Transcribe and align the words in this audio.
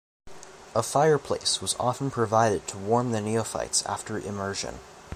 A 0.75 0.81
fireplace 0.81 1.61
was 1.61 1.75
often 1.79 2.09
provided 2.09 2.67
to 2.69 2.77
warm 2.79 3.11
the 3.11 3.21
neophytes 3.21 3.85
after 3.85 4.17
immersion. 4.17 4.79